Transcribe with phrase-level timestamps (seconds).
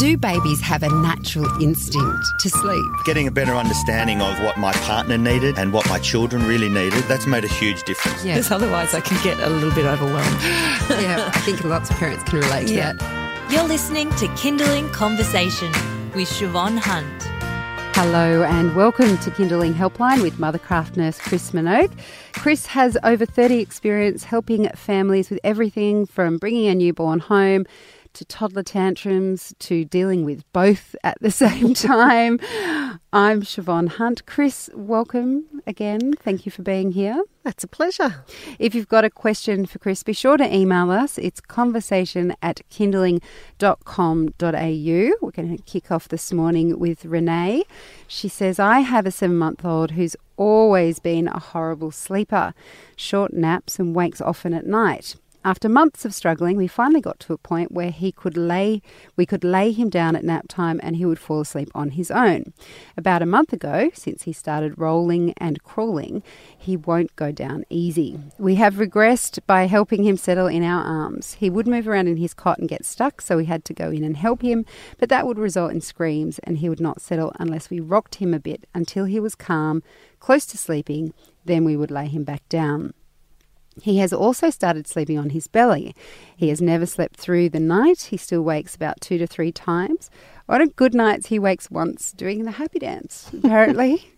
[0.00, 2.86] Do babies have a natural instinct to sleep?
[3.04, 7.04] Getting a better understanding of what my partner needed and what my children really needed,
[7.04, 8.24] that's made a huge difference.
[8.24, 8.36] Yeah.
[8.36, 10.40] Because otherwise I can get a little bit overwhelmed.
[11.02, 12.94] yeah, I think lots of parents can relate to Yeah.
[12.94, 13.52] that.
[13.52, 15.70] You're listening to Kinderling Conversation
[16.14, 17.22] with Siobhan Hunt.
[17.94, 21.92] Hello and welcome to Kinderling Helpline with Mothercraft nurse Chris Minogue.
[22.32, 27.66] Chris has over 30 experience helping families with everything from bringing a newborn home
[28.14, 32.38] to toddler tantrums to dealing with both at the same time.
[33.12, 34.26] I'm Siobhan Hunt.
[34.26, 36.14] Chris, welcome again.
[36.14, 37.22] Thank you for being here.
[37.42, 38.24] That's a pleasure.
[38.58, 41.16] If you've got a question for Chris, be sure to email us.
[41.18, 43.20] It's conversation at kinderling.com.au.
[45.20, 47.64] We're going to kick off this morning with Renee.
[48.06, 52.54] She says, I have a seven month old who's always been a horrible sleeper,
[52.96, 55.16] short naps and wakes often at night.
[55.42, 58.82] After months of struggling, we finally got to a point where he could lay
[59.16, 62.10] we could lay him down at nap time and he would fall asleep on his
[62.10, 62.52] own.
[62.94, 66.22] About a month ago, since he started rolling and crawling,
[66.58, 68.20] he won't go down easy.
[68.38, 71.34] We have regressed by helping him settle in our arms.
[71.34, 73.90] He would move around in his cot and get stuck, so we had to go
[73.90, 74.66] in and help him,
[74.98, 78.34] but that would result in screams and he would not settle unless we rocked him
[78.34, 79.82] a bit until he was calm,
[80.18, 81.14] close to sleeping,
[81.46, 82.92] then we would lay him back down.
[83.80, 85.94] He has also started sleeping on his belly.
[86.36, 88.08] He has never slept through the night.
[88.10, 90.10] He still wakes about two to three times.
[90.48, 94.12] On good nights, he wakes once doing the happy dance, apparently.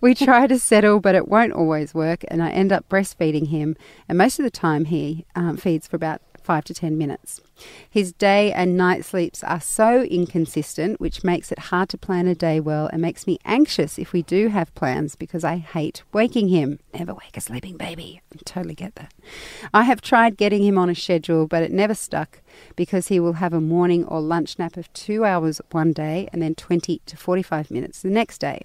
[0.00, 3.76] we try to settle, but it won't always work, and I end up breastfeeding him.
[4.08, 7.40] And most of the time, he um, feeds for about five to ten minutes.
[7.90, 12.34] His day and night sleeps are so inconsistent, which makes it hard to plan a
[12.34, 16.48] day well and makes me anxious if we do have plans because I hate waking
[16.48, 16.78] him.
[16.94, 18.20] Never wake a sleeping baby.
[18.32, 19.12] I totally get that.
[19.74, 22.40] I have tried getting him on a schedule, but it never stuck
[22.76, 26.40] because he will have a morning or lunch nap of two hours one day and
[26.40, 28.62] then 20 to 45 minutes the next day.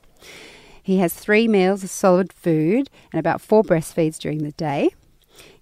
[0.83, 4.91] He has three meals of solid food and about four breastfeeds during the day.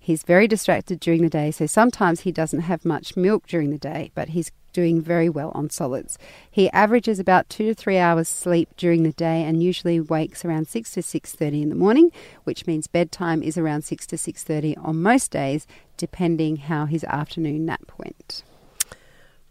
[0.09, 3.77] He's very distracted during the day, so sometimes he doesn't have much milk during the
[3.77, 6.17] day, but he's doing very well on solids.
[6.49, 10.67] He averages about 2 to 3 hours sleep during the day and usually wakes around
[10.67, 12.11] 6 to 6:30 in the morning,
[12.43, 17.67] which means bedtime is around 6 to 6:30 on most days, depending how his afternoon
[17.67, 18.41] nap went.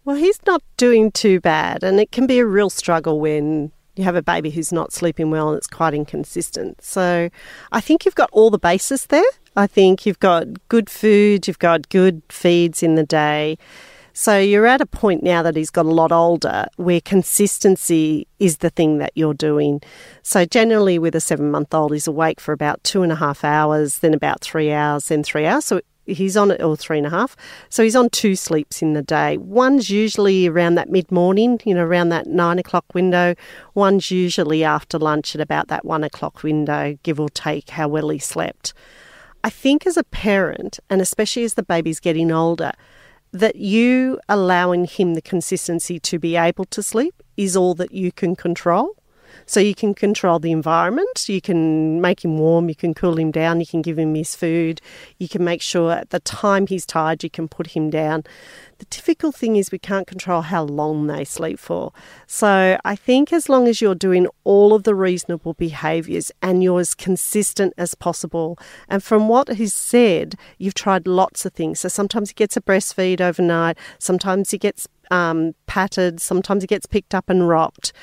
[0.04, 4.02] Well, he's not doing too bad, and it can be a real struggle when you
[4.02, 6.82] have a baby who's not sleeping well and it's quite inconsistent.
[6.82, 7.30] So
[7.70, 9.30] I think you've got all the bases there.
[9.58, 13.58] I think you've got good food, you've got good feeds in the day.
[14.12, 18.58] So you're at a point now that he's got a lot older where consistency is
[18.58, 19.82] the thing that you're doing.
[20.22, 23.42] So generally with a seven month old, he's awake for about two and a half
[23.42, 25.64] hours, then about three hours, then three hours.
[25.64, 27.34] So he's on it or three and a half.
[27.69, 29.38] So he's on two sleeps in the day.
[29.38, 33.34] One's usually around that mid morning, you know, around that nine o'clock window.
[33.75, 38.10] One's usually after lunch at about that one o'clock window, give or take how well
[38.10, 38.72] he slept.
[39.44, 42.72] I think as a parent, and especially as the baby's getting older,
[43.32, 48.10] that you allowing him the consistency to be able to sleep is all that you
[48.10, 48.97] can control.
[49.48, 53.31] So you can control the environment, you can make him warm, you can cool him
[53.31, 54.82] down, you can give him his food,
[55.16, 58.25] you can make sure at the time he's tired, you can put him down.
[58.76, 61.94] The difficult thing is we can't control how long they sleep for.
[62.26, 66.81] So I think as long as you're doing all of the reasonable behaviours and you're
[66.81, 71.81] as consistent as possible, and from what he's said, you've tried lots of things.
[71.81, 76.84] So sometimes he gets a breastfeed overnight, sometimes he gets um, patted, sometimes he gets
[76.84, 77.94] picked up and rocked.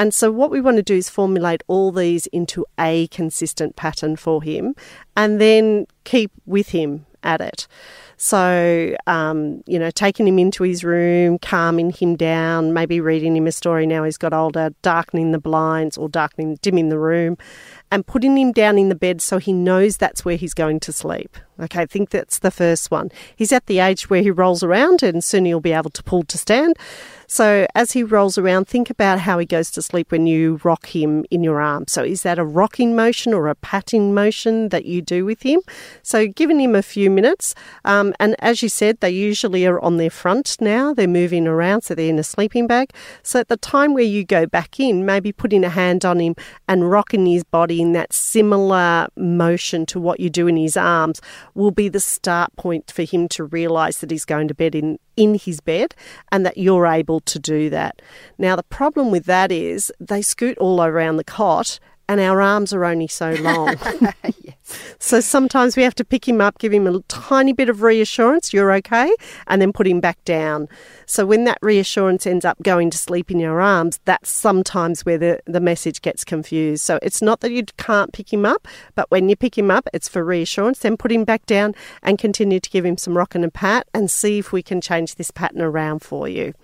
[0.00, 4.16] And so, what we want to do is formulate all these into a consistent pattern
[4.16, 4.74] for him
[5.14, 7.68] and then keep with him at it.
[8.16, 13.46] So, um, you know, taking him into his room, calming him down, maybe reading him
[13.46, 17.36] a story now he's got older, darkening the blinds or darkening, dimming the room,
[17.90, 20.94] and putting him down in the bed so he knows that's where he's going to
[20.94, 21.36] sleep.
[21.60, 23.10] Okay, I think that's the first one.
[23.36, 26.22] He's at the age where he rolls around and soon he'll be able to pull
[26.24, 26.76] to stand.
[27.26, 30.86] So as he rolls around, think about how he goes to sleep when you rock
[30.86, 31.92] him in your arms.
[31.92, 35.60] So is that a rocking motion or a patting motion that you do with him?
[36.02, 37.54] So giving him a few minutes.
[37.84, 40.92] Um, and as you said, they usually are on their front now.
[40.92, 42.90] They're moving around, so they're in a sleeping bag.
[43.22, 46.34] So at the time where you go back in, maybe putting a hand on him
[46.66, 51.20] and rocking his body in that similar motion to what you do in his arms
[51.54, 54.98] will be the start point for him to realise that he's going to bed in
[55.16, 55.94] in his bed
[56.32, 58.00] and that you're able to do that.
[58.38, 61.78] Now, the problem with that is they scoot all around the cot
[62.10, 63.76] and our arms are only so long.
[65.02, 68.52] So sometimes we have to pick him up, give him a tiny bit of reassurance,
[68.52, 69.12] you're okay,
[69.48, 70.68] and then put him back down.
[71.06, 75.18] So when that reassurance ends up going to sleep in your arms, that's sometimes where
[75.18, 76.84] the, the message gets confused.
[76.84, 79.88] So it's not that you can't pick him up, but when you pick him up,
[79.92, 80.78] it's for reassurance.
[80.78, 83.88] Then put him back down and continue to give him some rock and a pat
[83.92, 86.54] and see if we can change this pattern around for you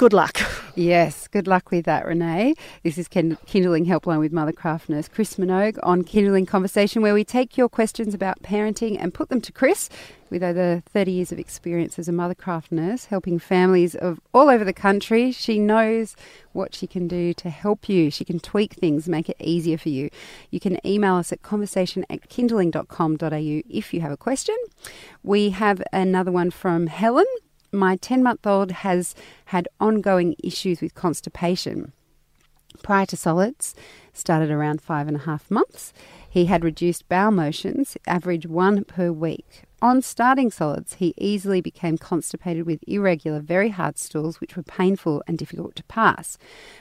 [0.00, 0.40] good luck.
[0.76, 2.54] Yes, good luck with that, Renee.
[2.84, 7.56] This is Kinderling Helpline with Mothercraft nurse Chris Minogue on Kinderling Conversation, where we take
[7.56, 9.88] your questions about parenting and put them to Chris,
[10.30, 14.64] with over 30 years of experience as a Mothercraft nurse, helping families of all over
[14.64, 15.32] the country.
[15.32, 16.14] She knows
[16.52, 18.10] what she can do to help you.
[18.10, 20.08] She can tweak things, make it easier for you.
[20.50, 24.56] You can email us at conversation at kinderling.com.au if you have a question.
[25.24, 27.26] We have another one from Helen
[27.72, 29.14] my 10 month old has
[29.46, 31.92] had ongoing issues with constipation.
[32.82, 33.74] Prior to solids,
[34.12, 35.92] started around five and a half months,
[36.28, 39.62] he had reduced bowel motions, average one per week.
[39.82, 45.22] On starting solids, he easily became constipated with irregular, very hard stools, which were painful
[45.26, 46.36] and difficult to pass.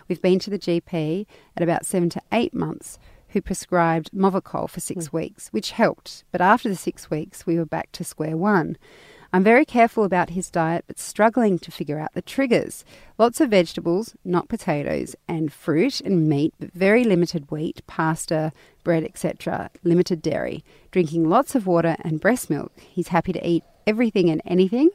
[0.08, 1.26] We've been to the GP
[1.56, 3.00] at about seven to eight months,
[3.30, 5.14] who prescribed Movicol for six mm.
[5.14, 6.24] weeks, which helped.
[6.32, 8.78] But after the six weeks, we were back to square one.
[9.32, 12.84] I'm very careful about his diet, but struggling to figure out the triggers.
[13.20, 18.52] Lots of vegetables, not potatoes, and fruit and meat, but very limited wheat, pasta,
[18.84, 19.70] bread, etc.
[19.84, 20.64] Limited dairy.
[20.90, 22.72] Drinking lots of water and breast milk.
[22.80, 24.90] He's happy to eat everything and anything.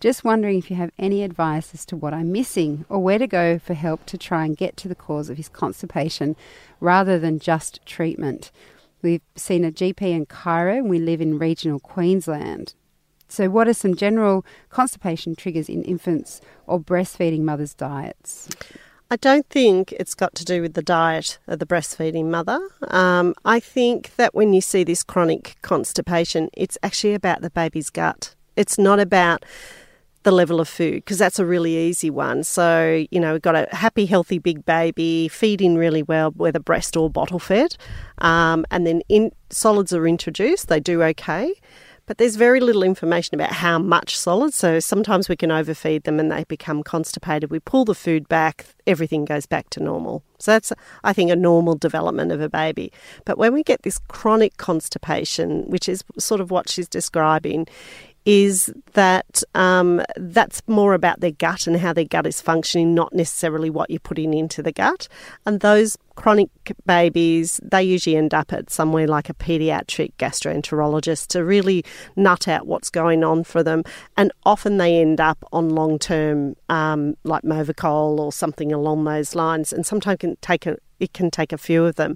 [0.00, 3.26] Just wondering if you have any advice as to what I'm missing or where to
[3.26, 6.36] go for help to try and get to the cause of his constipation
[6.78, 8.50] rather than just treatment.
[9.00, 12.74] We've seen a GP in Cairo and we live in regional Queensland.
[13.28, 18.48] So, what are some general constipation triggers in infants or breastfeeding mothers' diets?
[19.10, 22.60] I don't think it's got to do with the diet of the breastfeeding mother.
[22.88, 27.88] Um, I think that when you see this chronic constipation, it's actually about the baby's
[27.88, 28.34] gut.
[28.56, 29.44] It's not about
[30.24, 32.44] the level of food because that's a really easy one.
[32.44, 36.94] So, you know, we've got a happy, healthy big baby feeding really well, whether breast
[36.94, 37.76] or bottle fed.
[38.18, 41.54] Um, and then in, solids are introduced, they do okay
[42.08, 44.54] but there's very little information about how much solid.
[44.54, 47.50] So sometimes we can overfeed them and they become constipated.
[47.50, 50.24] We pull the food back, everything goes back to normal.
[50.38, 50.72] So that's,
[51.04, 52.92] I think, a normal development of a baby.
[53.26, 57.66] But when we get this chronic constipation, which is sort of what she's describing,
[58.28, 63.14] is that um, that's more about their gut and how their gut is functioning, not
[63.14, 65.08] necessarily what you're putting into the gut.
[65.46, 66.50] And those chronic
[66.84, 71.86] babies, they usually end up at somewhere like a pediatric gastroenterologist to really
[72.16, 73.82] nut out what's going on for them.
[74.18, 79.34] And often they end up on long term, um, like Movicol or something along those
[79.34, 79.72] lines.
[79.72, 82.14] And sometimes it can take a, it can take a few of them.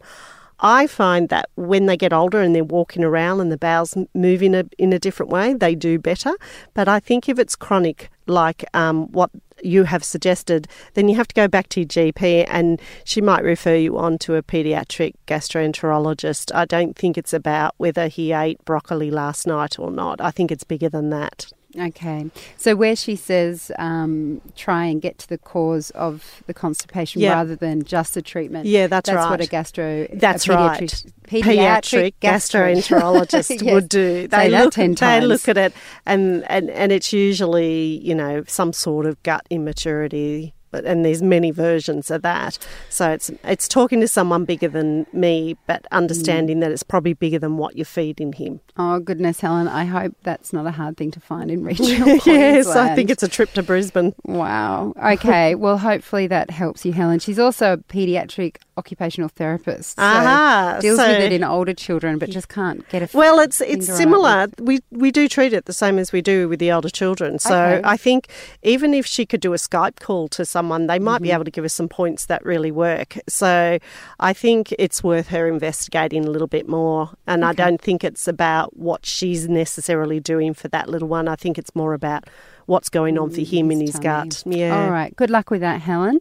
[0.63, 4.43] I find that when they get older and they're walking around and the bowels move
[4.43, 6.33] in a in a different way, they do better.
[6.73, 9.31] But I think if it's chronic, like um, what
[9.63, 13.43] you have suggested, then you have to go back to your GP and she might
[13.43, 16.55] refer you on to a paediatric gastroenterologist.
[16.55, 20.21] I don't think it's about whether he ate broccoli last night or not.
[20.21, 21.53] I think it's bigger than that.
[21.79, 22.31] Okay.
[22.57, 27.33] So where she says um, try and get to the cause of the constipation yeah.
[27.33, 28.67] rather than just the treatment.
[28.67, 29.31] Yeah, that's, that's right.
[29.31, 31.05] what a gastro That's a pediatric, right.
[31.25, 33.75] Pediatric, pediatric gastroenterologist yes.
[33.75, 34.29] would do.
[34.29, 35.73] They look, they look at it
[36.05, 41.51] and, and, and it's usually, you know, some sort of gut immaturity and there's many
[41.51, 42.59] versions of that.
[42.89, 46.61] So it's it's talking to someone bigger than me, but understanding mm.
[46.61, 48.61] that it's probably bigger than what you're feeding him.
[48.77, 49.69] Oh goodness, Helen!
[49.69, 53.23] I hope that's not a hard thing to find in regional yes, I think it's
[53.23, 54.15] a trip to Brisbane.
[54.25, 54.95] Wow.
[55.03, 55.55] Okay.
[55.63, 57.19] well, hopefully that helps you, Helen.
[57.19, 59.97] She's also a paediatric occupational therapist.
[59.97, 63.17] So Aha, deals so, with it in older children, but just can't get a.
[63.17, 64.49] Well, it's it's similar.
[64.59, 67.39] We we do treat it the same as we do with the older children.
[67.39, 67.81] So okay.
[67.85, 68.29] I think
[68.63, 71.23] even if she could do a Skype call to someone, they might mm-hmm.
[71.23, 73.19] be able to give us some points that really work.
[73.29, 73.79] So
[74.21, 77.11] I think it's worth her investigating a little bit more.
[77.27, 77.51] And okay.
[77.51, 81.29] I don't think it's about what she's necessarily doing for that little one.
[81.29, 82.29] I think it's more about
[82.67, 84.43] what's going on for mm, him in his gut.
[84.47, 84.85] Yeah.
[84.85, 85.15] All right.
[85.17, 86.21] Good luck with that, Helen.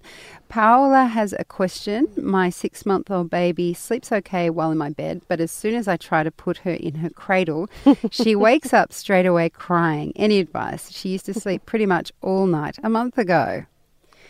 [0.49, 2.07] Paola has a question.
[2.17, 5.87] My six month old baby sleeps okay while in my bed, but as soon as
[5.87, 7.69] I try to put her in her cradle,
[8.09, 10.11] she wakes up straight away crying.
[10.15, 10.91] Any advice?
[10.91, 13.65] She used to sleep pretty much all night a month ago.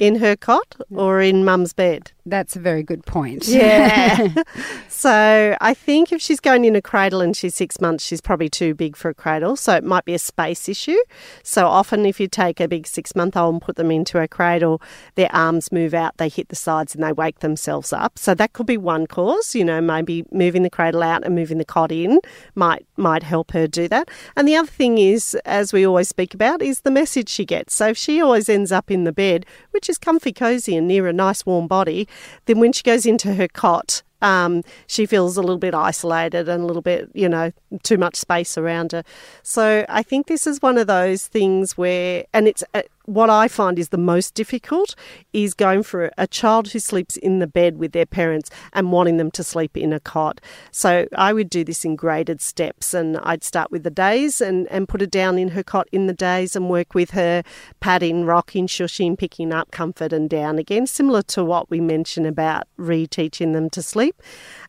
[0.02, 2.12] In her cot or in mum's bed?
[2.26, 3.48] That's a very good point.
[3.48, 4.34] Yeah.
[4.90, 8.50] so I think if she's going in a cradle and she's six months, she's probably
[8.50, 9.56] too big for a cradle.
[9.56, 10.98] So it might be a space issue.
[11.44, 14.28] So often, if you take a big six month old and put them into a
[14.28, 14.82] cradle,
[15.16, 18.18] their arms move out, they hit the sides, and they wake themselves up.
[18.18, 19.54] So that could be one cause.
[19.54, 22.20] You know, maybe moving the cradle out and moving the cot in
[22.56, 24.10] might might help her do that.
[24.36, 27.76] And the other thing is, as we always speak about, is the message she gets.
[27.76, 31.08] So if she always ends up in the bed, which is comfy, cozy, and near
[31.08, 32.08] a nice warm body,
[32.46, 36.64] then when she goes into her cot, um, she feels a little bit isolated and
[36.64, 37.52] a little bit, you know,
[37.84, 39.04] too much space around her.
[39.44, 43.50] So I think this is one of those things where, and it's uh, what I
[43.50, 44.96] find is the most difficult
[45.34, 49.18] is going for a child who sleeps in the bed with their parents and wanting
[49.18, 50.40] them to sleep in a cot.
[50.72, 54.66] So I would do this in graded steps and I'd start with the days and,
[54.72, 57.44] and put her down in her cot in the days and work with her
[57.82, 62.64] patting, rocking, shushing, picking up comfort and down again, similar to what we mentioned about
[62.80, 64.22] reteaching them to sleep.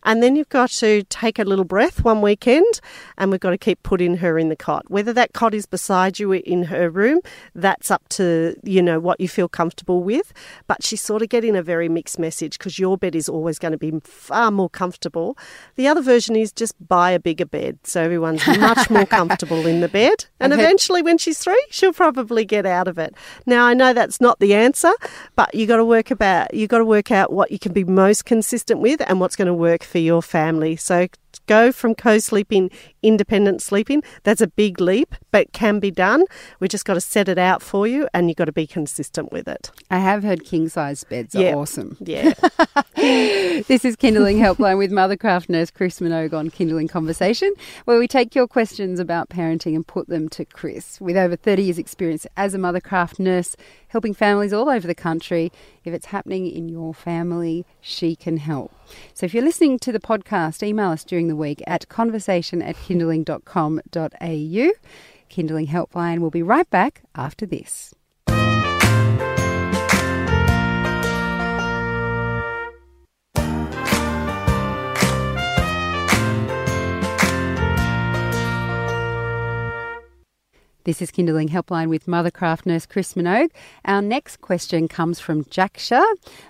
[0.02, 2.80] And then you've got to take a little breath one weekend
[3.16, 4.90] and we've got to keep putting her in the cot.
[4.90, 7.20] Whether that cot is beside you in her room,
[7.54, 8.31] that's up to,
[8.62, 10.32] you know, what you feel comfortable with.
[10.66, 13.72] But she's sort of getting a very mixed message because your bed is always going
[13.72, 15.36] to be far more comfortable.
[15.76, 19.80] The other version is just buy a bigger bed so everyone's much more comfortable in
[19.80, 20.26] the bed.
[20.40, 23.14] And eventually, when she's three, she'll probably get out of it.
[23.46, 24.92] Now, I know that's not the answer,
[25.36, 27.84] but you got to work about you got to work out what you can be
[27.84, 30.76] most consistent with and what's going to work for your family.
[30.76, 31.08] So
[31.46, 32.70] go from co sleeping,
[33.02, 34.02] independent sleeping.
[34.22, 36.24] That's a big leap, but can be done.
[36.60, 39.32] We just got to set it out for you and you've got to be consistent
[39.32, 39.70] with it.
[39.90, 41.52] I have heard king size beds Yeah.
[41.54, 41.96] are awesome.
[42.00, 42.34] Yeah.
[43.02, 47.52] This is Kinderling Helpline with Mothercraft nurse Chris Minogue on Kinderling Conversation,
[47.84, 51.00] where we take your questions about parenting and put them to Chris.
[51.00, 53.56] With over 30 years' experience as a Mothercraft nurse,
[53.88, 55.50] helping families all over the country,
[55.84, 58.72] if it's happening in your family, she can help.
[59.14, 62.76] So if you're listening to the podcast, email us during the week at conversation at
[62.76, 64.73] kinderling.com.au.
[65.31, 67.95] Kinderling Helpline will be right back after this.
[80.84, 83.50] This is Kinderling Helpline with Mothercraft nurse Chris Minogue.
[83.84, 86.02] Our next question comes from Jaksha.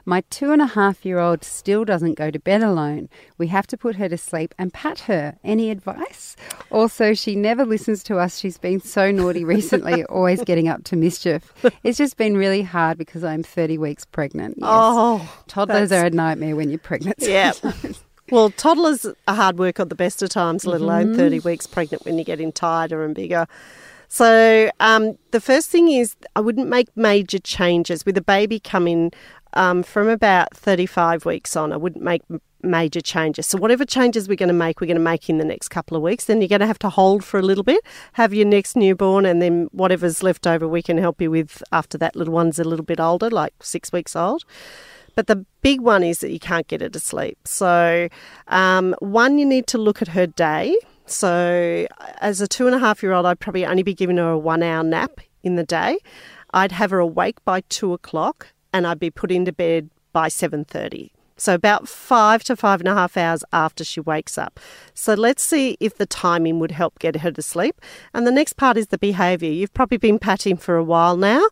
[0.06, 3.10] My two and a half year old still doesn't go to bed alone.
[3.36, 5.36] We have to put her to sleep and pat her.
[5.44, 6.34] Any advice?
[6.70, 8.38] Also, she never listens to us.
[8.38, 11.52] She's been so naughty recently, always getting up to mischief.
[11.84, 14.54] It's just been really hard because I'm 30 weeks pregnant.
[14.56, 14.66] Yes.
[14.66, 17.18] Oh, Toddlers that's- are a nightmare when you're pregnant.
[17.20, 17.52] Yeah.
[18.30, 21.48] Well, toddlers are hard work at the best of times, let alone 30 mm-hmm.
[21.48, 23.46] weeks pregnant when you're getting tighter and bigger.
[24.12, 29.11] So, um, the first thing is I wouldn't make major changes with a baby coming
[29.54, 31.73] um, from about 35 weeks on.
[31.73, 32.21] I wouldn't make
[32.62, 33.47] major changes.
[33.47, 35.97] So, whatever changes we're going to make, we're going to make in the next couple
[35.97, 36.26] of weeks.
[36.26, 37.81] Then you're going to have to hold for a little bit,
[38.12, 41.97] have your next newborn, and then whatever's left over, we can help you with after
[41.97, 44.45] that little one's a little bit older, like six weeks old.
[45.14, 47.38] But the big one is that you can't get her to sleep.
[47.49, 48.11] So,
[48.49, 50.76] um, one, you need to look at her day.
[51.12, 51.87] So,
[52.23, 54.38] as a two and a half year old, I'd probably only be giving her a
[54.38, 55.99] one hour nap in the day.
[56.54, 60.64] I'd have her awake by two o'clock, and I'd be put into bed by seven
[60.64, 61.12] thirty.
[61.42, 64.61] So about five to five and a half hours after she wakes up.
[64.94, 67.80] So let's see if the timing would help get her to sleep.
[68.14, 69.50] And the next part is the behaviour.
[69.50, 71.44] You've probably been patting for a while now.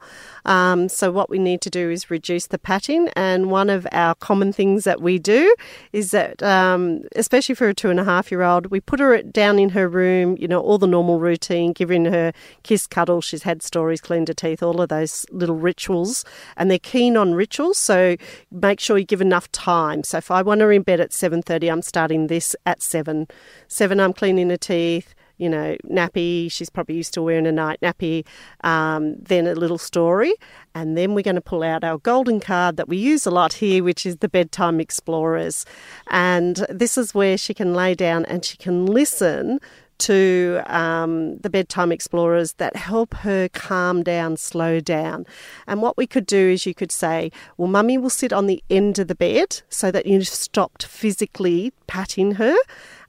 [0.44, 3.08] Um, so what we need to do is reduce the patting.
[3.16, 5.56] And one of our common things that we do
[5.92, 9.20] is that, um, especially for a two and a half year old, we put her
[9.22, 12.32] down in her room, you know, all the normal routine, giving her
[12.62, 13.20] kiss, cuddle.
[13.20, 16.24] She's had stories, cleaned her teeth, all of those little rituals.
[16.56, 17.76] And they're keen on rituals.
[17.76, 18.16] So
[18.52, 19.79] make sure you give enough time.
[20.04, 23.26] So if I want her in bed at 7.30, I'm starting this at 7.
[23.68, 26.52] 7, I'm cleaning her teeth you know, nappy.
[26.52, 28.26] She's probably used to wearing a night nappy.
[28.62, 30.34] Um, then a little story.
[30.74, 33.54] And then we're going to pull out our golden card that we use a lot
[33.54, 35.64] here, which is the Bedtime Explorers.
[36.08, 39.60] And this is where she can lay down and she can listen
[40.00, 45.26] to um, the bedtime explorers that help her calm down, slow down.
[45.66, 48.62] And what we could do is you could say, Well, mummy will sit on the
[48.70, 52.56] end of the bed so that you've stopped physically patting her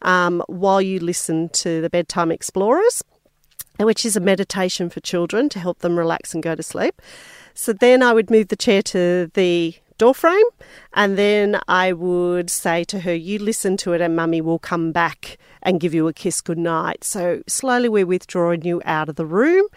[0.02, 3.04] um, while you listen to the bedtime explorers,
[3.80, 7.02] which is a meditation for children to help them relax and go to sleep.
[7.54, 10.50] So then I would move the chair to the door frame
[10.94, 14.92] And then I would say to her, You listen to it, and mummy will come
[14.92, 17.04] back and give you a kiss goodnight.
[17.04, 19.68] So slowly we're withdrawing you out of the room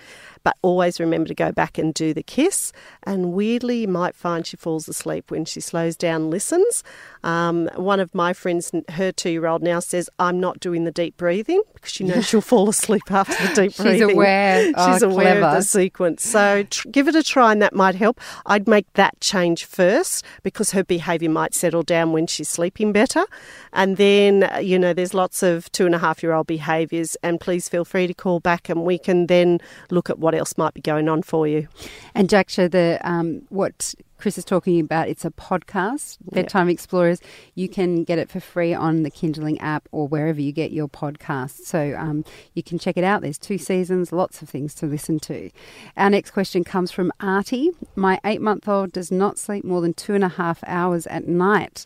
[0.45, 2.73] but always remember to go back and do the kiss.
[3.03, 6.85] And weirdly, you might find she falls asleep when she slows down, listens.
[7.25, 10.91] Um, one of my friends, her two year old now, says, I'm not doing the
[10.93, 14.11] deep breathing because she knows she'll fall asleep after the deep She's breathing.
[14.13, 14.65] aware.
[14.67, 16.25] She's Oh, aware of the sequence.
[16.25, 18.21] So tr- give it a try and that might help.
[18.47, 23.25] I'd make that change first because her behaviour might settle down when she's sleeping better.
[23.73, 27.17] And then, uh, you know, there's lots of two and a half year old behaviours,
[27.23, 29.61] and please feel free to call back and we can then
[29.91, 31.69] look at what else might be going on for you.
[32.15, 37.21] And Jaksha, the um, what Chris is talking about, it's a podcast, Bedtime Explorers.
[37.55, 40.89] You can get it for free on the Kinderling app or wherever you get your
[40.89, 41.67] podcasts.
[41.67, 42.25] So um,
[42.55, 43.23] you can check it out.
[43.23, 45.51] There's two seasons, lots of things to listen to.
[45.97, 47.73] Our next question comes from Artie.
[47.97, 51.29] My eight month old does not sleep more than two and a half hours at
[51.29, 51.85] night.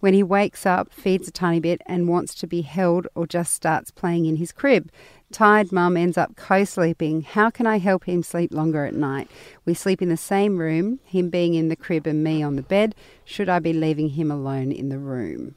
[0.00, 3.54] When he wakes up, feeds a tiny bit, and wants to be held or just
[3.54, 4.90] starts playing in his crib.
[5.34, 7.22] Tired mum ends up co sleeping.
[7.22, 9.28] How can I help him sleep longer at night?
[9.64, 12.62] We sleep in the same room, him being in the crib and me on the
[12.62, 12.94] bed.
[13.24, 15.56] Should I be leaving him alone in the room?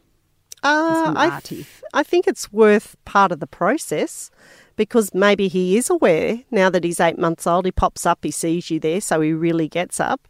[0.63, 4.31] Uh, I, th- I think it's worth part of the process
[4.77, 7.65] because maybe he is aware now that he's eight months old.
[7.65, 10.27] He pops up, he sees you there, so he really gets up.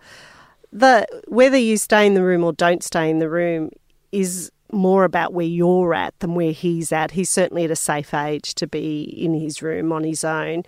[0.74, 3.70] The whether you stay in the room or don't stay in the room
[4.12, 7.12] is more about where you're at than where he's at.
[7.12, 10.64] He's certainly at a safe age to be in his room on his own.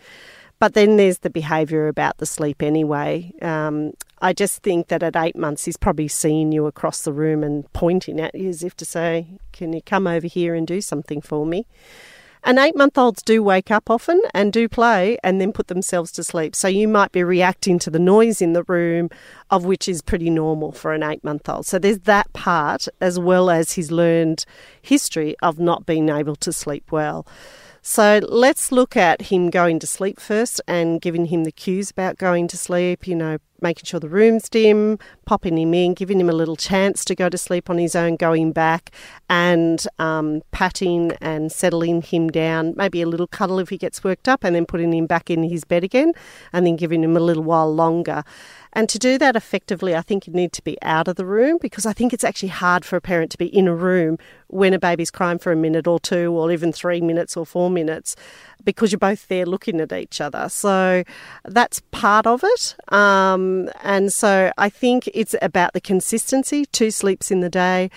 [0.59, 3.31] But then there's the behaviour about the sleep anyway.
[3.41, 7.43] Um, I just think that at eight months, he's probably seeing you across the room
[7.43, 10.81] and pointing at you as if to say, Can you come over here and do
[10.81, 11.65] something for me?
[12.43, 16.11] And eight month olds do wake up often and do play and then put themselves
[16.13, 16.55] to sleep.
[16.55, 19.09] So you might be reacting to the noise in the room,
[19.49, 21.65] of which is pretty normal for an eight month old.
[21.65, 24.45] So there's that part, as well as his learned
[24.81, 27.27] history of not being able to sleep well.
[27.81, 32.17] So let's look at him going to sleep first and giving him the cues about
[32.17, 36.29] going to sleep, you know, making sure the room's dim, popping him in, giving him
[36.29, 38.91] a little chance to go to sleep on his own, going back
[39.29, 44.27] and um, patting and settling him down, maybe a little cuddle if he gets worked
[44.27, 46.13] up, and then putting him back in his bed again
[46.53, 48.23] and then giving him a little while longer.
[48.73, 51.57] And to do that effectively, I think you need to be out of the room
[51.59, 54.73] because I think it's actually hard for a parent to be in a room when
[54.73, 58.15] a baby's crying for a minute or two, or even three minutes or four minutes,
[58.63, 60.49] because you're both there looking at each other.
[60.49, 61.03] So
[61.45, 62.75] that's part of it.
[62.93, 67.89] Um, Um, and so I think it's about the consistency two sleeps in the day.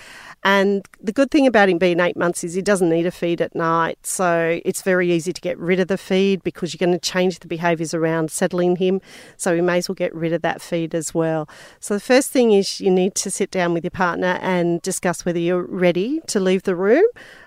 [0.45, 3.41] And the good thing about him being eight months is he doesn't need a feed
[3.41, 3.99] at night.
[4.05, 7.39] So it's very easy to get rid of the feed because you're going to change
[7.39, 9.01] the behaviours around settling him.
[9.37, 11.49] So we may as well get rid of that feed as well.
[11.79, 15.25] So the first thing is you need to sit down with your partner and discuss
[15.25, 17.05] whether you're ready to leave the room.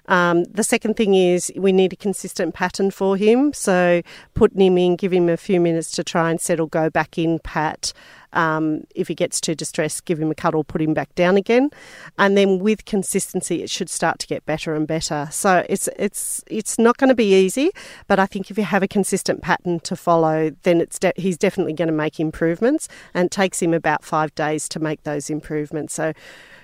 [0.07, 3.53] Um, the second thing is we need a consistent pattern for him.
[3.53, 4.01] So
[4.35, 7.39] putting him in, give him a few minutes to try and settle, go back in,
[7.39, 7.91] pat.
[8.35, 11.71] Um, if he gets too distressed, give him a cuddle, put him back down again,
[12.17, 15.27] and then with consistency, it should start to get better and better.
[15.31, 17.71] So it's it's it's not going to be easy,
[18.07, 21.37] but I think if you have a consistent pattern to follow, then it's de- he's
[21.37, 25.29] definitely going to make improvements, and it takes him about five days to make those
[25.29, 25.93] improvements.
[25.93, 26.13] So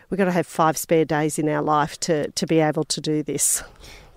[0.10, 3.02] we've got to have five spare days in our life to to be able to
[3.02, 3.64] do this.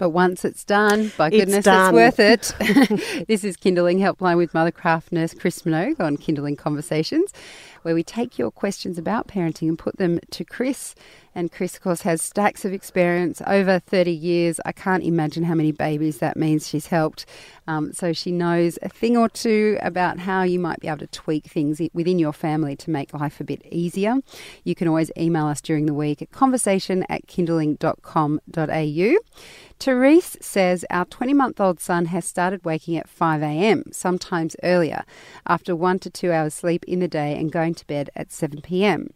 [0.05, 1.95] But once it's done, by It's goodness, done.
[1.97, 3.25] it's worth it.
[3.27, 7.33] this is Kinderling Helpline with Mothercraft nurse Chris Minogue on Kinderling Conversations,
[7.85, 10.95] where we take your questions about parenting and put them to Chris.
[11.35, 14.61] And Chris, of course, has stacks of experience over 30 years.
[14.65, 17.27] I can't imagine how many babies that means she's helped.
[17.67, 21.07] Um, so she knows a thing or two about how you might be able to
[21.09, 24.17] tweak things within your family to make life a bit easier.
[24.63, 29.15] You can always email us during the week at conversation at kinderling.com.au.
[29.81, 35.05] Therese says our 20 month old son has started waking at 5 a.m., sometimes earlier,
[35.47, 38.61] after one to two hours sleep in the day and going to bed at 7
[38.63, 39.11] p.m.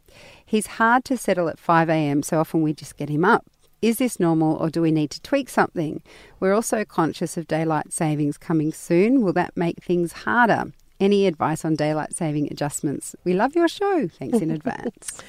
[0.44, 3.46] He's hard to settle at 5 a.m., so often we just get him up.
[3.80, 6.02] Is this normal or do we need to tweak something?
[6.40, 9.22] We're also conscious of daylight savings coming soon.
[9.22, 10.72] Will that make things harder?
[10.98, 13.14] Any advice on daylight saving adjustments?
[13.22, 14.08] We love your show.
[14.08, 15.22] Thanks in advance.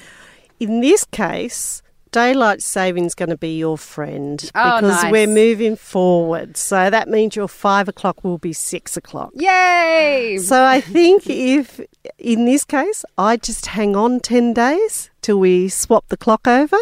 [0.58, 1.80] In this case,
[2.12, 5.12] daylight saving's going to be your friend Oh, because nice.
[5.12, 6.56] we're moving forward.
[6.56, 9.30] So that means your five o'clock will be six o'clock.
[9.34, 10.38] Yay!
[10.38, 11.80] So I think if
[12.18, 16.78] in this case, I just hang on 10 days till we swap the clock over.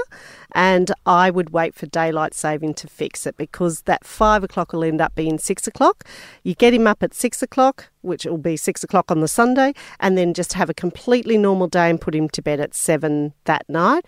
[0.54, 4.82] And I would wait for daylight saving to fix it because that five o'clock will
[4.82, 6.04] end up being six o'clock.
[6.42, 9.74] You get him up at six o'clock, which will be six o'clock on the Sunday,
[10.00, 13.34] and then just have a completely normal day and put him to bed at seven
[13.44, 14.06] that night.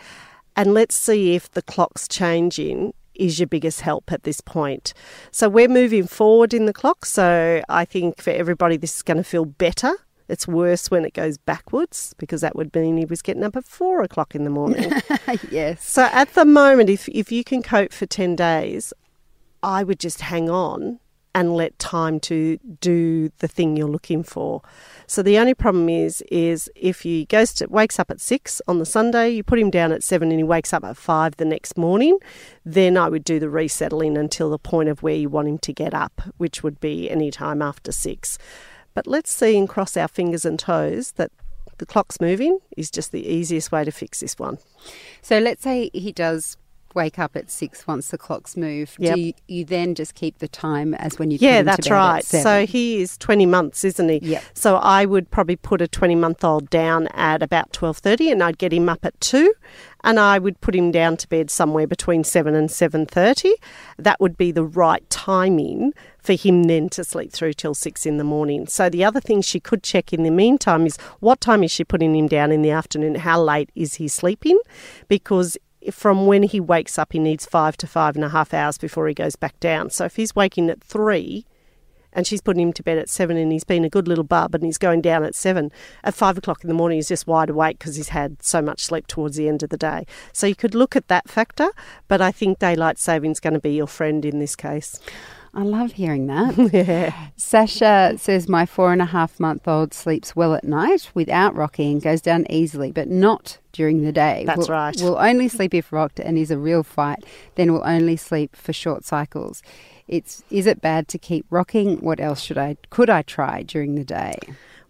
[0.57, 4.95] And let's see if the clock's changing is your biggest help at this point.
[5.31, 7.05] So we're moving forward in the clock.
[7.05, 9.93] So I think for everybody, this is going to feel better.
[10.29, 13.65] It's worse when it goes backwards because that would mean he was getting up at
[13.65, 14.93] four o'clock in the morning.
[15.51, 15.85] yes.
[15.85, 18.93] so at the moment, if, if you can cope for 10 days,
[19.63, 21.01] I would just hang on
[21.35, 24.63] and let time to do the thing you're looking for.
[25.07, 28.79] So the only problem is is if he goes to wakes up at six on
[28.79, 31.45] the Sunday, you put him down at seven and he wakes up at five the
[31.45, 32.19] next morning,
[32.65, 35.73] then I would do the resettling until the point of where you want him to
[35.73, 38.39] get up, which would be any time after six.
[38.95, 41.31] But let's see and cross our fingers and toes that
[41.79, 44.59] the clock's moving is just the easiest way to fix this one.
[45.23, 46.57] So let's say he does
[46.95, 48.97] wake up at six once the clock's moved.
[48.99, 49.15] Yep.
[49.15, 52.25] Do you, you then just keep the time as when you Yeah, that's right.
[52.25, 52.43] seven?
[52.43, 54.19] So he is 20 months, isn't he?
[54.23, 54.43] Yep.
[54.55, 58.59] So I would probably put a 20 month old down at about 12:30 and I'd
[58.59, 59.53] get him up at 2
[60.03, 63.53] and I would put him down to bed somewhere between 7 and 7:30.
[63.99, 68.17] That would be the right timing for him then to sleep through till 6 in
[68.19, 68.67] the morning.
[68.67, 71.85] So the other thing she could check in the meantime is what time is she
[71.85, 73.15] putting him down in the afternoon?
[73.17, 74.59] How late is he sleeping?
[75.09, 75.57] Because
[75.91, 79.09] from when he wakes up, he needs five to five and a half hours before
[79.09, 79.91] he goes back down.
[79.91, 81.47] So if he's waking at three
[82.13, 84.55] and she's putting him to bed at seven and he's been a good little bub
[84.55, 85.71] and he's going down at seven,
[86.05, 88.85] at five o'clock in the morning, he's just wide awake because he's had so much
[88.85, 90.07] sleep towards the end of the day.
[90.33, 91.71] So you could look at that factor,
[92.09, 94.99] but I think daylight saving is going to be your friend in this case.
[95.53, 97.15] I love hearing that.
[97.37, 101.99] Sasha says my four and a half month old sleeps well at night without rocking,
[101.99, 104.45] goes down easily, but not during the day.
[104.47, 105.01] That's will, right.
[105.01, 107.25] Will only sleep if rocked and is a real fight.
[107.57, 109.63] Then will only sleep for short cycles.
[110.07, 111.99] It's is it bad to keep rocking?
[111.99, 114.39] What else should I could I try during the day?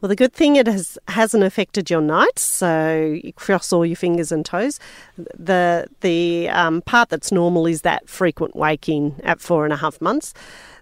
[0.01, 3.97] Well, the good thing it has hasn't affected your nights, so you cross all your
[3.97, 4.81] fingers and toes.
[5.19, 10.01] The the um, part that's normal is that frequent waking at four and a half
[10.01, 10.33] months.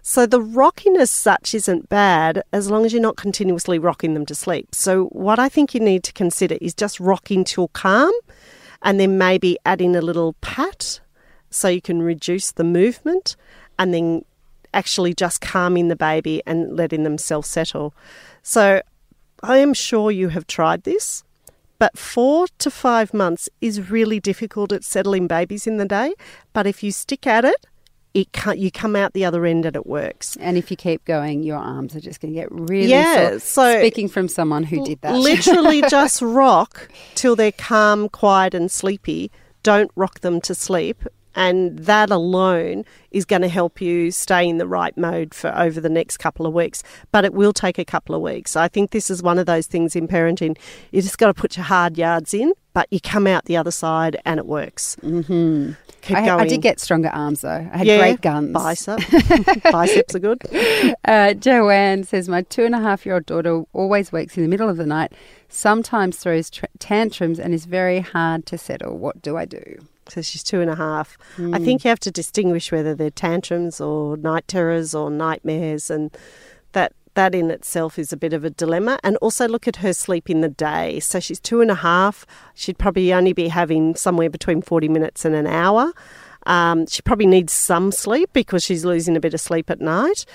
[0.03, 4.25] So the rocking as such isn't bad as long as you're not continuously rocking them
[4.27, 4.73] to sleep.
[4.73, 8.13] So what I think you need to consider is just rocking till calm,
[8.81, 11.01] and then maybe adding a little pat
[11.49, 13.35] so you can reduce the movement,
[13.77, 14.23] and then
[14.73, 17.93] actually just calming the baby and letting them self settle.
[18.43, 18.81] So
[19.43, 21.23] I am sure you have tried this,
[21.77, 26.13] but four to five months is really difficult at settling babies in the day.
[26.53, 27.65] But if you stick at it,
[28.13, 30.35] it can't, you come out the other end and it works.
[30.41, 33.39] And if you keep going, your arms are just going to get really Yeah, sore.
[33.39, 35.15] so- Speaking from someone who did that.
[35.15, 39.31] Literally just rock till they're calm, quiet, and sleepy.
[39.61, 41.03] Don't rock them to sleep.
[41.35, 45.79] And that alone is going to help you stay in the right mode for over
[45.79, 46.83] the next couple of weeks.
[47.11, 48.55] But it will take a couple of weeks.
[48.55, 50.57] I think this is one of those things in parenting.
[50.91, 53.71] You just got to put your hard yards in, but you come out the other
[53.71, 54.95] side and it works.
[55.01, 55.73] Mm-hmm.
[56.13, 56.29] I.
[56.29, 57.49] I did get stronger arms though.
[57.71, 58.53] I had yeah, great guns.
[58.53, 58.99] Bicep.
[59.71, 60.41] Biceps are good.
[61.05, 64.49] Uh, Joanne says, My two and a half year old daughter always wakes in the
[64.49, 65.11] middle of the night,
[65.49, 68.97] sometimes throws tr- tantrums, and is very hard to settle.
[68.97, 69.79] What do I do?
[70.09, 71.17] So she's two and a half.
[71.53, 76.15] I think you have to distinguish whether they're tantrums or night terrors or nightmares, and
[76.73, 78.99] that that in itself is a bit of a dilemma.
[79.03, 80.99] And also look at her sleep in the day.
[80.99, 82.25] So she's two and a half.
[82.53, 85.93] She'd probably only be having somewhere between forty minutes and an hour.
[86.45, 90.25] Um, she probably needs some sleep because she's losing a bit of sleep at night.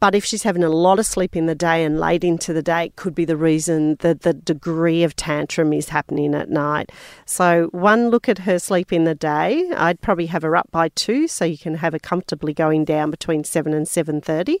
[0.00, 2.62] But if she's having a lot of sleep in the day and late into the
[2.62, 6.90] day, it could be the reason that the degree of tantrum is happening at night.
[7.26, 9.70] So one look at her sleep in the day.
[9.76, 13.10] I'd probably have her up by two, so you can have her comfortably going down
[13.10, 14.58] between seven and seven thirty.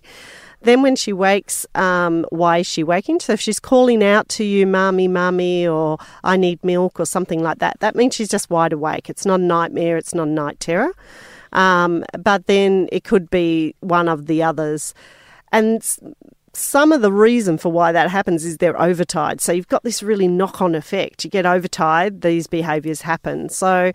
[0.60, 3.20] Then when she wakes, um, why is she waking?
[3.20, 7.42] So if she's calling out to you, "Mummy, mummy," or "I need milk" or something
[7.42, 9.08] like that, that means she's just wide awake.
[9.08, 9.96] It's not a nightmare.
[9.96, 10.92] It's not a night terror.
[11.52, 14.92] Um, but then it could be one of the others.
[15.52, 15.82] And
[16.52, 19.40] some of the reason for why that happens is they're overtired.
[19.40, 21.24] So you've got this really knock on effect.
[21.24, 23.48] You get overtired, these behaviours happen.
[23.48, 23.92] So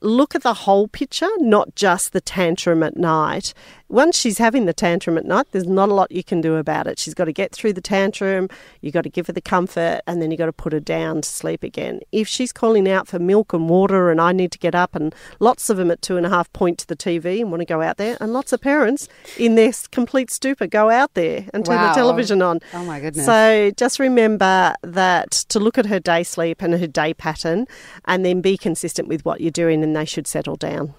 [0.00, 3.52] look at the whole picture, not just the tantrum at night.
[3.90, 6.86] Once she's having the tantrum at night, there's not a lot you can do about
[6.86, 6.98] it.
[6.98, 8.50] She's got to get through the tantrum,
[8.82, 11.22] you've got to give her the comfort, and then you've got to put her down
[11.22, 12.00] to sleep again.
[12.12, 15.14] If she's calling out for milk and water, and I need to get up, and
[15.40, 17.64] lots of them at two and a half point to the TV and want to
[17.64, 21.64] go out there, and lots of parents in their complete stupor go out there and
[21.64, 21.88] turn Wow.
[21.88, 22.60] the television on.
[22.74, 23.24] Oh my goodness.
[23.24, 27.66] So just remember that to look at her day sleep and her day pattern,
[28.04, 30.92] and then be consistent with what you're doing, and they should settle down.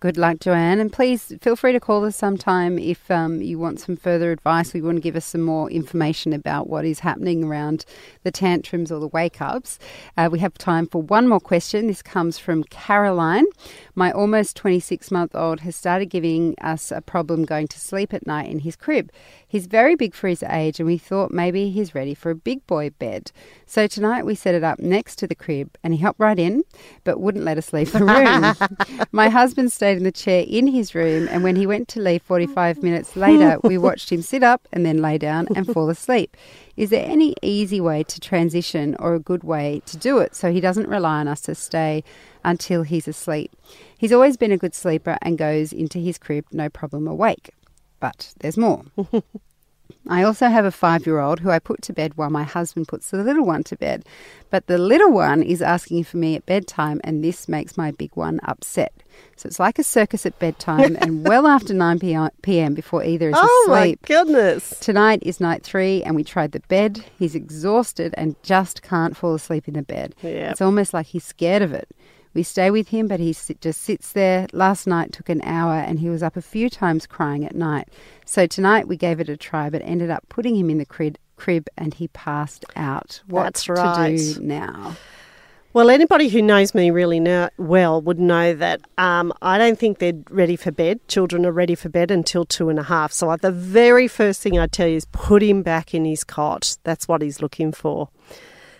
[0.00, 0.80] Good luck, Joanne.
[0.80, 4.72] And please feel free to call us sometime if um, you want some further advice.
[4.72, 7.84] We want to give us some more information about what is happening around
[8.22, 9.78] the tantrums or the wake ups.
[10.16, 11.86] Uh, we have time for one more question.
[11.86, 13.44] This comes from Caroline.
[13.94, 18.26] My almost 26 month old has started giving us a problem going to sleep at
[18.26, 19.12] night in his crib.
[19.50, 22.64] He's very big for his age, and we thought maybe he's ready for a big
[22.68, 23.32] boy bed.
[23.66, 26.62] So tonight we set it up next to the crib, and he hopped right in,
[27.02, 29.06] but wouldn't let us leave the room.
[29.12, 32.22] My husband stayed in the chair in his room, and when he went to leave
[32.22, 36.36] 45 minutes later, we watched him sit up and then lay down and fall asleep.
[36.76, 40.52] Is there any easy way to transition or a good way to do it so
[40.52, 42.04] he doesn't rely on us to stay
[42.44, 43.50] until he's asleep?
[43.98, 47.50] He's always been a good sleeper and goes into his crib no problem awake.
[48.00, 48.84] But there's more.
[50.08, 52.88] I also have a five year old who I put to bed while my husband
[52.88, 54.04] puts the little one to bed.
[54.50, 58.10] But the little one is asking for me at bedtime, and this makes my big
[58.14, 58.92] one upset.
[59.36, 62.00] So it's like a circus at bedtime and well after 9
[62.42, 62.74] p.m.
[62.74, 64.00] before either is oh asleep.
[64.02, 64.74] my goodness.
[64.80, 67.04] Tonight is night three, and we tried the bed.
[67.18, 70.14] He's exhausted and just can't fall asleep in the bed.
[70.22, 70.52] Yep.
[70.52, 71.88] It's almost like he's scared of it.
[72.32, 74.46] We stay with him, but he sit, just sits there.
[74.52, 77.88] Last night took an hour, and he was up a few times crying at night.
[78.24, 81.16] So tonight we gave it a try, but ended up putting him in the crib,
[81.36, 83.20] crib and he passed out.
[83.26, 84.16] What That's to right.
[84.16, 84.96] do now?
[85.72, 89.98] Well, anybody who knows me really know, well would know that um, I don't think
[89.98, 90.98] they're ready for bed.
[91.06, 93.12] Children are ready for bed until two and a half.
[93.12, 96.76] So, the very first thing I tell you is put him back in his cot.
[96.82, 98.08] That's what he's looking for.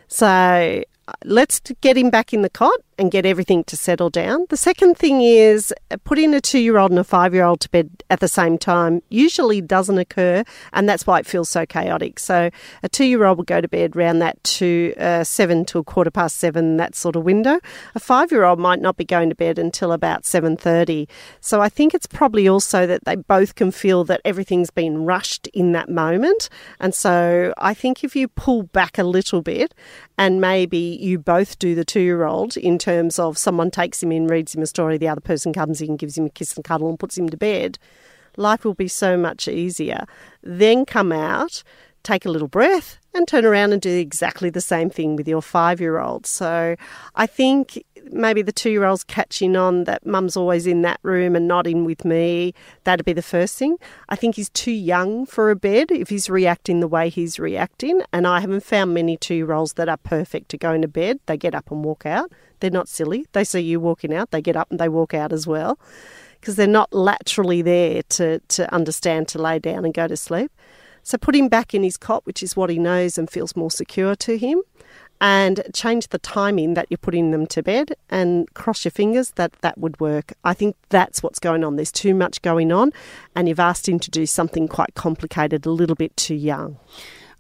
[0.09, 4.45] So, uh, let's get him back in the cot and get everything to settle down.
[4.51, 7.61] The second thing is uh, putting a two year old and a five year old
[7.61, 11.65] to bed at the same time usually doesn't occur, and that's why it feels so
[11.65, 12.19] chaotic.
[12.19, 12.51] So,
[12.83, 15.83] a two year old will go to bed around that to uh, seven to a
[15.83, 17.59] quarter past seven, that sort of window.
[17.95, 21.09] A five year old might not be going to bed until about seven thirty.
[21.41, 25.47] So, I think it's probably also that they both can feel that everything's been rushed
[25.49, 29.75] in that moment, and so I think if you pull back a little bit
[30.19, 34.13] and maybe you both do the two year old in terms of someone takes him
[34.13, 36.65] in, reads him a story, the other person comes in, gives him a kiss and
[36.65, 37.79] cuddle, and puts him to bed,
[38.37, 40.07] life will be so much easier.
[40.43, 41.63] Then come out,
[42.03, 45.43] take a little breath, and turn around and do exactly the same thing with your
[45.43, 46.27] five year old.
[46.27, 46.77] So
[47.17, 51.35] I think maybe the two year old's catching on that mum's always in that room
[51.35, 52.55] and not in with me.
[52.85, 53.77] That'd be the first thing.
[54.09, 58.03] I think he's too young for a bed if he's reacting the way he's reacting.
[58.13, 61.21] And I haven't found many two year olds that are perfect to go into bed.
[61.27, 62.33] They get up and walk out.
[62.61, 63.27] They're not silly.
[63.33, 65.79] They see you walking out, they get up and they walk out as well
[66.41, 70.51] because they're not laterally there to, to understand to lay down and go to sleep.
[71.03, 73.71] So put him back in his cot, which is what he knows and feels more
[73.71, 74.63] secure to him,
[75.21, 79.53] and change the timing that you're putting them to bed and cross your fingers that
[79.61, 80.33] that would work.
[80.45, 81.77] I think that's what's going on.
[81.77, 82.93] There's too much going on,
[83.35, 86.79] and you've asked him to do something quite complicated a little bit too young.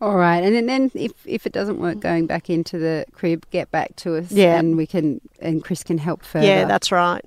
[0.03, 3.45] All right, and then, then if if it doesn't work, going back into the crib,
[3.51, 4.59] get back to us, Yeah.
[4.59, 6.47] and we can and Chris can help further.
[6.47, 7.23] Yeah, that's right.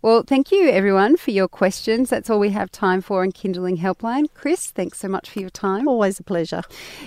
[0.00, 0.22] well.
[0.22, 2.08] Thank you everyone for your questions.
[2.08, 4.26] That's all we have time for in Kinderling Helpline.
[4.34, 5.86] Chris, thanks so much for your time.
[5.86, 6.62] Always a pleasure.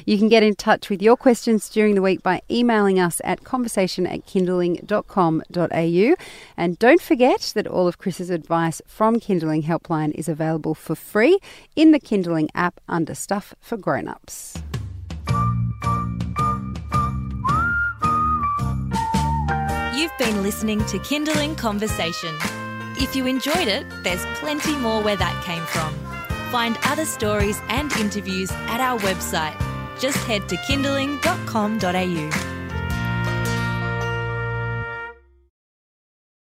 [0.05, 3.43] You can get in touch with your questions during the week by emailing us at
[3.43, 6.15] conversation at kinderling.com.au.
[6.57, 11.39] And don't forget that all of Chris's advice from Kinderling Helpline is available for free
[11.75, 14.61] in the Kinderling app under Stuff for Grown-ups.
[19.97, 22.37] You've been listening to Kinderling Conversation.
[22.97, 25.91] If you enjoyed it, there's plenty more where that came from.
[26.51, 29.59] Find other stories and interviews at our website.
[29.99, 32.66] Just head to kinderling.com.au.